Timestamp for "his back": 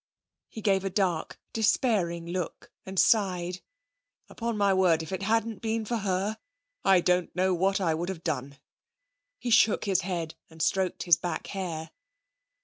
11.03-11.45